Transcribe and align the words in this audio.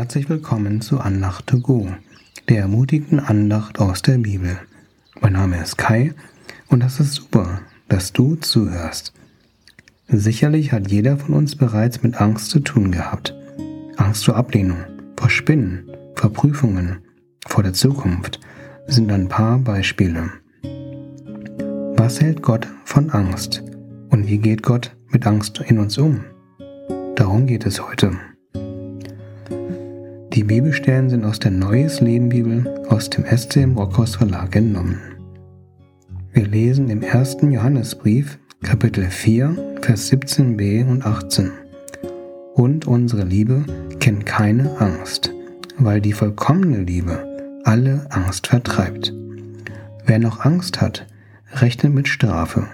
Herzlich 0.00 0.30
willkommen 0.30 0.80
zu 0.80 0.98
Andacht 0.98 1.46
to 1.46 1.60
Go, 1.60 1.86
der 2.48 2.60
ermutigten 2.60 3.20
Andacht 3.20 3.80
aus 3.80 4.00
der 4.00 4.16
Bibel. 4.16 4.56
Mein 5.20 5.34
Name 5.34 5.62
ist 5.62 5.76
Kai 5.76 6.14
und 6.68 6.82
das 6.82 7.00
ist 7.00 7.12
super, 7.12 7.60
dass 7.86 8.14
du 8.14 8.36
zuhörst. 8.36 9.12
Sicherlich 10.08 10.72
hat 10.72 10.90
jeder 10.90 11.18
von 11.18 11.34
uns 11.34 11.54
bereits 11.54 12.02
mit 12.02 12.18
Angst 12.18 12.48
zu 12.48 12.60
tun 12.60 12.92
gehabt. 12.92 13.36
Angst 13.98 14.24
vor 14.24 14.36
Ablehnung, 14.36 14.78
vor 15.18 15.28
Spinnen, 15.28 15.84
vor 16.14 16.32
Prüfungen, 16.32 17.00
vor 17.46 17.62
der 17.62 17.74
Zukunft 17.74 18.40
sind 18.86 19.12
ein 19.12 19.28
paar 19.28 19.58
Beispiele. 19.58 20.30
Was 21.98 22.22
hält 22.22 22.40
Gott 22.40 22.66
von 22.86 23.10
Angst? 23.10 23.62
Und 24.08 24.26
wie 24.28 24.38
geht 24.38 24.62
Gott 24.62 24.96
mit 25.10 25.26
Angst 25.26 25.60
in 25.60 25.78
uns 25.78 25.98
um? 25.98 26.24
Darum 27.16 27.46
geht 27.46 27.66
es 27.66 27.86
heute. 27.86 28.12
Die 30.40 30.44
Bibelstellen 30.44 31.10
sind 31.10 31.26
aus 31.26 31.38
der 31.38 31.50
Neues 31.50 32.00
Leben 32.00 32.30
Bibel 32.30 32.66
aus 32.88 33.10
dem 33.10 33.26
SCM 33.26 33.76
Rockhaus 33.76 34.16
Verlag 34.16 34.56
entnommen. 34.56 34.98
Wir 36.32 36.46
lesen 36.46 36.88
im 36.88 37.02
ersten 37.02 37.52
Johannesbrief, 37.52 38.38
Kapitel 38.62 39.04
4, 39.04 39.76
Vers 39.82 40.10
17b 40.10 40.88
und 40.88 41.04
18. 41.04 41.50
Und 42.54 42.86
unsere 42.86 43.24
Liebe 43.24 43.66
kennt 43.98 44.24
keine 44.24 44.80
Angst, 44.80 45.30
weil 45.76 46.00
die 46.00 46.14
vollkommene 46.14 46.84
Liebe 46.84 47.60
alle 47.64 48.06
Angst 48.08 48.46
vertreibt. 48.46 49.12
Wer 50.06 50.20
noch 50.20 50.40
Angst 50.40 50.80
hat, 50.80 51.06
rechnet 51.52 51.92
mit 51.92 52.08
Strafe. 52.08 52.66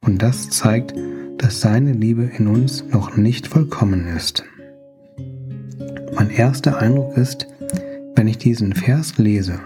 Und 0.00 0.22
das 0.22 0.48
zeigt, 0.50 0.94
dass 1.38 1.60
seine 1.60 1.90
Liebe 1.90 2.30
in 2.38 2.46
uns 2.46 2.84
noch 2.92 3.16
nicht 3.16 3.48
vollkommen 3.48 4.06
ist. 4.16 4.44
Mein 6.20 6.28
erster 6.28 6.76
Eindruck 6.76 7.16
ist, 7.16 7.46
wenn 8.14 8.28
ich 8.28 8.36
diesen 8.36 8.74
Vers 8.74 9.16
lese, 9.16 9.58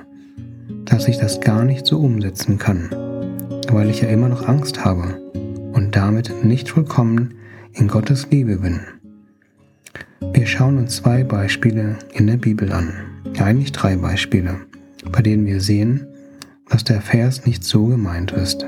dass 0.85 1.09
ich 1.09 1.19
das 1.19 1.41
gar 1.41 1.65
nicht 1.65 1.85
so 1.85 1.99
umsetzen 1.99 2.59
kann, 2.59 2.91
weil 3.73 3.91
ich 3.91 4.03
ja 4.03 4.09
immer 4.09 4.29
noch 4.29 4.47
Angst 4.47 4.85
habe 4.85 5.21
und 5.73 5.97
damit 5.97 6.45
nicht 6.45 6.69
vollkommen 6.69 7.35
in 7.73 7.89
Gottes 7.89 8.29
Liebe 8.31 8.59
bin. 8.59 8.83
Wir 10.33 10.47
schauen 10.47 10.79
uns 10.79 10.95
zwei 10.95 11.25
Beispiele 11.25 11.97
in 12.13 12.29
der 12.29 12.37
Bibel 12.37 12.71
an, 12.73 12.93
eigentlich 13.37 13.73
drei 13.73 13.97
Beispiele, 13.97 14.55
bei 15.11 15.23
denen 15.23 15.47
wir 15.47 15.61
sehen, 15.61 16.07
dass 16.71 16.85
der 16.85 17.01
Vers 17.01 17.47
nicht 17.47 17.65
so 17.65 17.87
gemeint 17.87 18.31
ist. 18.31 18.65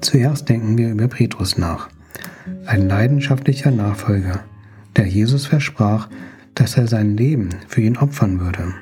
Zuerst 0.00 0.48
denken 0.48 0.78
wir 0.78 0.92
über 0.92 1.08
Petrus 1.08 1.58
nach, 1.58 1.90
ein 2.64 2.88
leidenschaftlicher 2.88 3.70
Nachfolger, 3.70 4.42
der 4.96 5.06
Jesus 5.06 5.46
versprach, 5.46 6.08
dass 6.54 6.76
er 6.76 6.86
sein 6.86 7.16
Leben 7.16 7.50
für 7.68 7.82
ihn 7.82 7.96
opfern 7.96 8.40
würde. 8.40 8.74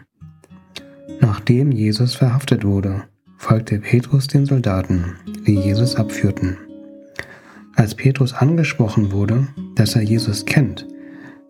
Nachdem 1.21 1.73
Jesus 1.73 2.15
verhaftet 2.15 2.65
wurde, 2.65 3.05
folgte 3.37 3.79
Petrus 3.79 4.27
den 4.27 4.47
Soldaten, 4.47 5.17
die 5.47 5.55
Jesus 5.55 5.97
abführten. 5.97 6.57
Als 7.77 7.95
Petrus 7.95 8.33
angesprochen 8.33 9.13
wurde, 9.13 9.49
dass 9.75 9.97
er 9.97 10.03
Jesus 10.03 10.47
kennt, 10.47 10.87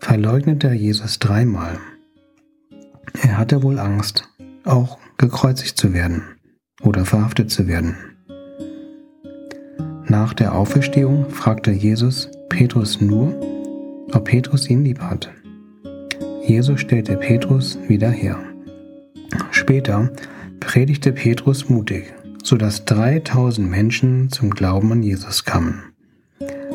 verleugnete 0.01 0.69
er 0.69 0.75
Jesus 0.75 1.19
dreimal. 1.19 1.79
Er 3.23 3.39
hatte 3.39 3.63
wohl 3.63 3.79
Angst, 3.79 4.29
auch 4.65 4.99
gekreuzigt 5.19 5.77
zu 5.77 5.93
werden 5.93 6.23
oder 6.83 7.05
verhaftet 7.05 7.51
zu 7.51 7.69
werden. 7.69 7.97
Nach 10.07 10.33
der 10.35 10.55
Auferstehung 10.55 11.31
fragte 11.31 11.71
Jesus 11.71 12.31
Petrus 12.49 13.01
nur, 13.01 13.54
ob 14.15 14.25
Petrus 14.25 14.71
ihn 14.71 14.85
lieb 14.85 15.01
hat. 15.01 15.31
Jesus 16.47 16.81
stellte 16.81 17.17
Petrus 17.17 17.79
wieder 17.89 18.11
her. 18.11 18.39
Später 19.51 20.11
predigte 20.61 21.13
Petrus 21.13 21.69
mutig, 21.69 22.13
sodass 22.43 22.85
3000 22.85 23.69
Menschen 23.69 24.31
zum 24.31 24.51
Glauben 24.51 24.93
an 24.93 25.03
Jesus 25.03 25.45
kamen. 25.45 25.83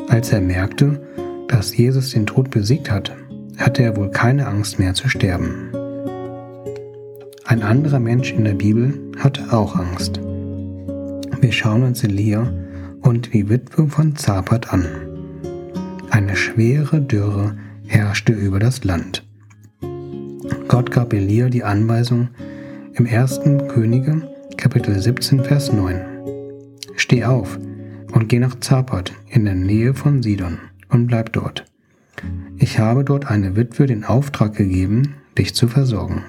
Als 0.08 0.32
er 0.32 0.42
merkte, 0.42 1.02
dass 1.48 1.76
Jesus 1.76 2.12
den 2.12 2.26
Tod 2.26 2.52
besiegt 2.52 2.92
hat, 2.92 3.16
hatte 3.58 3.84
er 3.84 3.96
wohl 3.96 4.12
keine 4.12 4.48
Angst 4.48 4.80
mehr 4.80 4.94
zu 4.94 5.10
sterben. 5.10 5.72
Ein 7.46 7.64
anderer 7.64 8.00
Mensch 8.00 8.32
in 8.34 8.44
der 8.44 8.54
Bibel 8.54 8.94
hatte 9.18 9.52
auch 9.52 9.76
Angst. 9.76 10.20
Wir 11.42 11.52
schauen 11.52 11.84
uns 11.84 12.04
Elia 12.04 12.52
und 13.02 13.34
die 13.34 13.50
Witwe 13.50 13.88
von 13.88 14.16
Zapat 14.16 14.72
an. 14.74 15.09
Eine 16.30 16.38
schwere 16.38 17.02
Dürre 17.02 17.58
herrschte 17.88 18.34
über 18.34 18.60
das 18.60 18.84
Land. 18.84 19.26
Gott 20.68 20.92
gab 20.92 21.12
Elia 21.12 21.50
die 21.50 21.64
Anweisung 21.64 22.30
im 22.94 23.08
1. 23.08 23.40
Könige, 23.68 24.30
Kapitel 24.56 25.00
17, 25.00 25.44
Vers 25.44 25.74
9. 25.74 26.00
Steh 26.98 27.26
auf 27.26 27.58
und 28.12 28.30
geh 28.30 28.38
nach 28.38 28.60
Zapat 28.60 29.12
in 29.28 29.46
der 29.46 29.56
Nähe 29.56 29.96
von 29.96 30.22
Sidon 30.22 30.60
und 30.90 31.08
bleib 31.08 31.34
dort. 31.34 31.66
Ich 32.60 32.78
habe 32.78 33.04
dort 33.04 33.26
eine 33.26 33.56
Witwe 33.56 33.88
den 33.88 34.04
Auftrag 34.04 34.56
gegeben, 34.56 35.16
dich 35.36 35.56
zu 35.56 35.68
versorgen. 35.68 36.24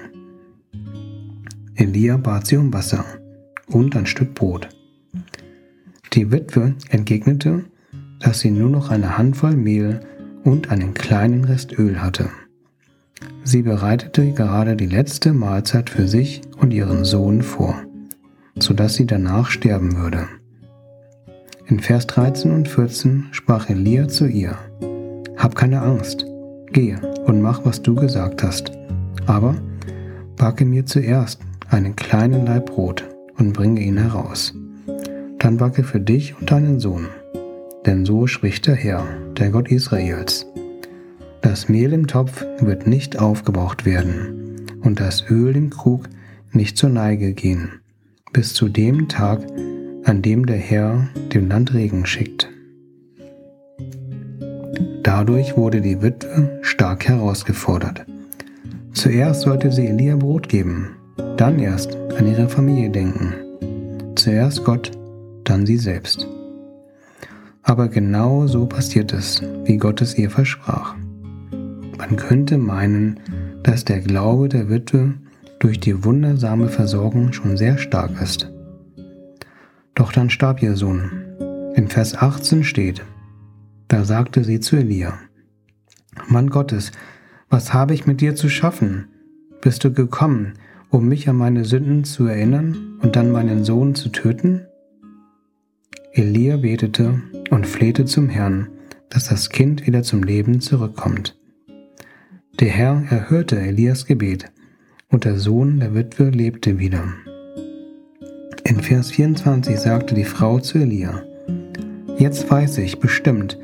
Elia 1.75 2.17
bat 2.17 2.47
sie 2.47 2.57
um 2.57 2.73
Wasser 2.73 3.05
und 3.67 3.95
ein 3.95 4.07
Stück 4.07 4.33
Brot. 4.33 4.67
Die 6.13 6.31
Witwe 6.31 6.73
entgegnete, 6.89 7.65
dass 8.21 8.39
sie 8.39 8.51
nur 8.51 8.69
noch 8.69 8.89
eine 8.89 9.17
Handvoll 9.17 9.55
Mehl 9.55 9.99
und 10.43 10.71
einen 10.71 10.93
kleinen 10.93 11.43
Rest 11.43 11.77
Öl 11.77 12.01
hatte. 12.01 12.29
Sie 13.43 13.63
bereitete 13.63 14.31
gerade 14.31 14.75
die 14.75 14.87
letzte 14.87 15.33
Mahlzeit 15.33 15.89
für 15.89 16.07
sich 16.07 16.41
und 16.57 16.71
ihren 16.71 17.05
Sohn 17.05 17.41
vor, 17.41 17.75
sodass 18.59 18.95
sie 18.95 19.05
danach 19.05 19.49
sterben 19.49 19.97
würde. 19.97 20.27
In 21.67 21.79
Vers 21.79 22.07
13 22.07 22.51
und 22.51 22.67
14 22.67 23.27
sprach 23.31 23.69
Elia 23.69 24.07
zu 24.07 24.25
ihr, 24.25 24.57
Hab 25.37 25.55
keine 25.55 25.81
Angst, 25.81 26.25
geh 26.71 26.95
und 27.25 27.41
mach, 27.41 27.65
was 27.65 27.81
du 27.81 27.95
gesagt 27.95 28.43
hast, 28.43 28.71
aber 29.25 29.55
backe 30.37 30.65
mir 30.65 30.85
zuerst 30.85 31.41
einen 31.69 31.95
kleinen 31.95 32.45
Laib 32.45 32.67
Brot 32.67 33.07
und 33.37 33.53
bringe 33.53 33.81
ihn 33.81 33.97
heraus. 33.97 34.53
Dann 35.39 35.57
backe 35.57 35.83
für 35.83 35.99
dich 35.99 36.35
und 36.39 36.51
deinen 36.51 36.79
Sohn 36.79 37.07
denn 37.85 38.05
so 38.05 38.27
spricht 38.27 38.67
der 38.67 38.75
Herr, 38.75 39.05
der 39.37 39.49
Gott 39.49 39.69
Israels. 39.69 40.45
Das 41.41 41.69
Mehl 41.69 41.93
im 41.93 42.07
Topf 42.07 42.45
wird 42.59 42.87
nicht 42.87 43.19
aufgebraucht 43.19 43.85
werden 43.85 44.67
und 44.81 44.99
das 44.99 45.29
Öl 45.29 45.55
im 45.55 45.69
Krug 45.69 46.07
nicht 46.51 46.77
zur 46.77 46.89
Neige 46.89 47.33
gehen, 47.33 47.81
bis 48.33 48.53
zu 48.53 48.69
dem 48.69 49.07
Tag, 49.07 49.41
an 50.03 50.21
dem 50.21 50.45
der 50.45 50.57
Herr 50.57 51.07
dem 51.33 51.47
Land 51.47 51.73
Regen 51.73 52.05
schickt. 52.05 52.49
Dadurch 55.03 55.57
wurde 55.57 55.81
die 55.81 56.01
Witwe 56.01 56.59
stark 56.61 57.07
herausgefordert. 57.07 58.05
Zuerst 58.93 59.41
sollte 59.41 59.71
sie 59.71 59.87
Elia 59.87 60.15
Brot 60.15 60.47
geben, 60.47 60.95
dann 61.37 61.59
erst 61.59 61.95
an 62.17 62.27
ihre 62.27 62.47
Familie 62.47 62.89
denken. 62.89 63.33
Zuerst 64.15 64.63
Gott, 64.63 64.91
dann 65.43 65.65
sie 65.65 65.77
selbst. 65.77 66.27
Aber 67.71 67.87
genau 67.87 68.47
so 68.47 68.65
passiert 68.65 69.13
es, 69.13 69.41
wie 69.63 69.77
Gott 69.77 70.01
es 70.01 70.17
ihr 70.17 70.29
versprach. 70.29 70.93
Man 71.97 72.17
könnte 72.17 72.57
meinen, 72.57 73.21
dass 73.63 73.85
der 73.85 74.01
Glaube 74.01 74.49
der 74.49 74.67
Witwe 74.67 75.13
durch 75.59 75.79
die 75.79 76.03
wundersame 76.03 76.67
Versorgung 76.67 77.31
schon 77.31 77.55
sehr 77.55 77.77
stark 77.77 78.21
ist. 78.21 78.51
Doch 79.95 80.11
dann 80.11 80.29
starb 80.29 80.61
ihr 80.61 80.75
Sohn. 80.75 81.11
In 81.73 81.87
Vers 81.87 82.13
18 82.13 82.65
steht, 82.65 83.05
da 83.87 84.03
sagte 84.03 84.43
sie 84.43 84.59
zu 84.59 84.75
Elia, 84.75 85.13
Mann 86.27 86.49
Gottes, 86.49 86.91
was 87.49 87.73
habe 87.73 87.93
ich 87.93 88.05
mit 88.05 88.19
dir 88.19 88.35
zu 88.35 88.49
schaffen? 88.49 89.07
Bist 89.61 89.85
du 89.85 89.93
gekommen, 89.93 90.55
um 90.89 91.07
mich 91.07 91.29
an 91.29 91.37
meine 91.37 91.63
Sünden 91.63 92.03
zu 92.03 92.25
erinnern 92.25 92.99
und 93.01 93.15
dann 93.15 93.31
meinen 93.31 93.63
Sohn 93.63 93.95
zu 93.95 94.09
töten? 94.09 94.65
Elia 96.11 96.57
betete 96.57 97.21
und 97.51 97.67
flehte 97.67 98.05
zum 98.05 98.29
Herrn, 98.29 98.69
dass 99.09 99.25
das 99.27 99.49
Kind 99.49 99.85
wieder 99.85 100.01
zum 100.01 100.23
Leben 100.23 100.61
zurückkommt. 100.61 101.37
Der 102.59 102.69
Herr 102.69 103.03
erhörte 103.09 103.59
Elias 103.59 104.05
Gebet, 104.07 104.51
und 105.09 105.25
der 105.25 105.37
Sohn 105.37 105.79
der 105.79 105.93
Witwe 105.93 106.29
lebte 106.29 106.79
wieder. 106.79 107.03
In 108.63 108.79
Vers 108.79 109.11
24 109.11 109.77
sagte 109.77 110.15
die 110.15 110.23
Frau 110.23 110.59
zu 110.59 110.77
Elia, 110.77 111.23
Jetzt 112.17 112.49
weiß 112.49 112.77
ich 112.77 112.99
bestimmt, 112.99 113.59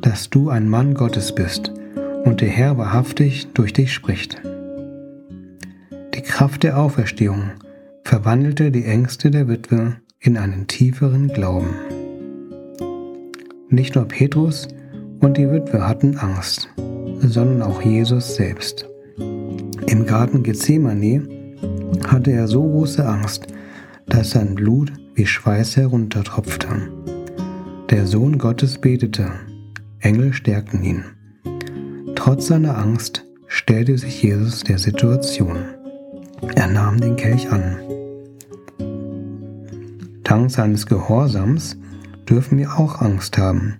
dass 0.00 0.30
du 0.30 0.48
ein 0.48 0.68
Mann 0.68 0.94
Gottes 0.94 1.34
bist 1.34 1.72
und 2.24 2.40
der 2.40 2.48
Herr 2.48 2.78
wahrhaftig 2.78 3.48
durch 3.54 3.72
dich 3.72 3.92
spricht. 3.92 4.40
Die 6.14 6.22
Kraft 6.22 6.62
der 6.62 6.78
Auferstehung 6.78 7.50
verwandelte 8.04 8.70
die 8.70 8.84
Ängste 8.84 9.30
der 9.30 9.48
Witwe 9.48 9.96
in 10.20 10.36
einen 10.36 10.68
tieferen 10.68 11.28
Glauben. 11.28 11.70
Nicht 13.72 13.94
nur 13.94 14.04
Petrus 14.04 14.68
und 15.20 15.38
die 15.38 15.50
Witwe 15.50 15.88
hatten 15.88 16.18
Angst, 16.18 16.68
sondern 17.20 17.62
auch 17.62 17.80
Jesus 17.80 18.36
selbst. 18.36 18.86
Im 19.86 20.04
Garten 20.04 20.42
Gethsemane 20.42 21.26
hatte 22.06 22.32
er 22.32 22.48
so 22.48 22.62
große 22.62 23.02
Angst, 23.02 23.46
dass 24.08 24.32
sein 24.32 24.56
Blut 24.56 24.92
wie 25.14 25.24
Schweiß 25.24 25.78
heruntertropfte. 25.78 26.68
Der 27.88 28.06
Sohn 28.06 28.36
Gottes 28.36 28.76
betete, 28.76 29.30
Engel 30.00 30.34
stärkten 30.34 30.84
ihn. 30.84 31.04
Trotz 32.14 32.48
seiner 32.48 32.76
Angst 32.76 33.24
stellte 33.46 33.96
sich 33.96 34.22
Jesus 34.22 34.64
der 34.64 34.78
Situation. 34.78 35.56
Er 36.56 36.66
nahm 36.66 37.00
den 37.00 37.16
Kelch 37.16 37.50
an. 37.50 37.78
Dank 40.24 40.50
seines 40.50 40.84
Gehorsams 40.84 41.78
dürfen 42.28 42.58
wir 42.58 42.78
auch 42.78 43.00
Angst 43.00 43.38
haben, 43.38 43.78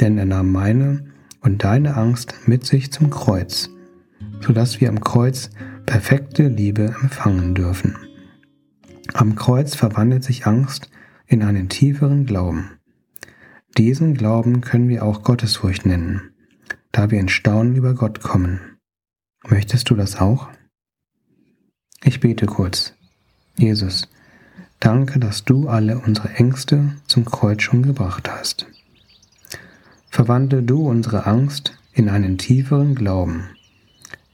denn 0.00 0.18
er 0.18 0.26
nahm 0.26 0.52
meine 0.52 1.04
und 1.40 1.64
deine 1.64 1.96
Angst 1.96 2.34
mit 2.46 2.64
sich 2.64 2.92
zum 2.92 3.10
Kreuz, 3.10 3.70
sodass 4.40 4.80
wir 4.80 4.88
am 4.88 5.00
Kreuz 5.00 5.50
perfekte 5.86 6.48
Liebe 6.48 6.94
empfangen 7.02 7.54
dürfen. 7.54 7.96
Am 9.14 9.36
Kreuz 9.36 9.74
verwandelt 9.74 10.24
sich 10.24 10.46
Angst 10.46 10.90
in 11.26 11.42
einen 11.42 11.68
tieferen 11.68 12.26
Glauben. 12.26 12.78
Diesen 13.76 14.14
Glauben 14.14 14.60
können 14.60 14.88
wir 14.88 15.04
auch 15.04 15.22
Gottesfurcht 15.22 15.86
nennen, 15.86 16.34
da 16.92 17.10
wir 17.10 17.20
in 17.20 17.28
Staunen 17.28 17.76
über 17.76 17.94
Gott 17.94 18.20
kommen. 18.20 18.60
Möchtest 19.48 19.88
du 19.88 19.94
das 19.94 20.20
auch? 20.20 20.48
Ich 22.02 22.20
bete 22.20 22.46
kurz. 22.46 22.94
Jesus, 23.56 24.08
danke, 24.80 25.18
dass 25.18 25.44
du 25.44 25.68
alle 25.68 25.98
unsere 25.98 26.30
Ängste 26.34 26.92
zum 27.06 27.24
Kreuz 27.24 27.62
schon 27.62 27.82
gebracht 27.82 28.28
hast. 28.30 28.66
Verwandle 30.10 30.62
du 30.62 30.88
unsere 30.88 31.26
Angst 31.26 31.78
in 31.92 32.08
einen 32.08 32.38
tieferen 32.38 32.94
Glauben. 32.94 33.48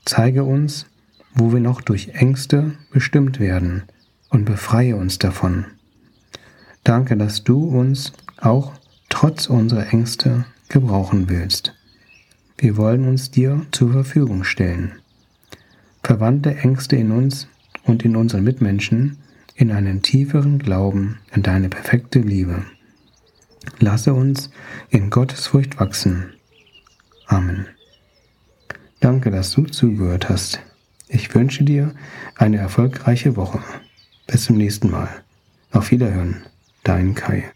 Zeige 0.05 0.44
uns, 0.44 0.87
wo 1.35 1.52
wir 1.52 1.61
noch 1.61 1.81
durch 1.81 2.11
Ängste 2.14 2.73
bestimmt 2.91 3.41
werden 3.41 3.85
und 4.31 4.44
befreie 4.44 4.96
uns 4.96 5.19
davon. 5.19 5.67
Danke, 6.85 7.17
dass 7.17 7.44
du 7.44 7.64
uns 7.64 8.12
auch 8.38 8.73
trotz 9.08 9.46
unserer 9.46 9.93
Ängste 9.93 10.44
gebrauchen 10.69 11.29
willst. 11.29 11.75
Wir 12.58 12.76
wollen 12.76 13.06
uns 13.08 13.31
dir 13.31 13.67
zur 13.73 13.93
Verfügung 13.93 14.44
stellen. 14.44 14.93
Verwandte 16.02 16.55
Ängste 16.56 16.96
in 16.96 17.11
uns 17.11 17.49
und 17.85 18.05
in 18.05 18.17
unseren 18.17 18.44
Mitmenschen 18.44 19.19
in 19.55 19.71
einen 19.71 20.03
tieferen 20.03 20.59
Glauben 20.59 21.19
an 21.31 21.43
deine 21.43 21.69
perfekte 21.69 22.19
Liebe. 22.19 22.65
Lasse 23.79 24.15
uns 24.15 24.51
in 24.91 25.11
Gottesfurcht 25.11 25.81
wachsen. 25.81 26.35
Amen. 27.27 27.67
Danke, 29.01 29.31
dass 29.31 29.53
du 29.53 29.65
zugehört 29.65 30.29
hast. 30.29 30.61
Ich 31.09 31.35
wünsche 31.35 31.65
dir 31.65 31.95
eine 32.37 32.59
erfolgreiche 32.59 33.37
Woche. 33.37 33.61
Bis 34.27 34.45
zum 34.45 34.56
nächsten 34.56 34.91
Mal. 34.91 35.09
Auf 35.71 35.91
Wiederhören. 35.91 36.47
Dein 36.83 37.15
Kai. 37.15 37.54